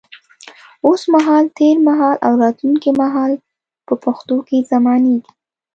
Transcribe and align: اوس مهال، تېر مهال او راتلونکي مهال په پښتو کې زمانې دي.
اوس 0.85 1.01
مهال، 1.13 1.45
تېر 1.59 1.75
مهال 1.87 2.15
او 2.25 2.31
راتلونکي 2.43 2.91
مهال 3.01 3.31
په 3.87 3.93
پښتو 4.03 4.37
کې 4.47 4.67
زمانې 4.71 5.15
دي. 5.21 5.31